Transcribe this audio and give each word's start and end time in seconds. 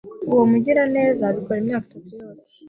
uwo 0.31 0.43
mugiraneza 0.51 1.23
abikora 1.25 1.57
imyaka 1.63 1.85
itatu 1.89 2.13
yose 2.21 2.51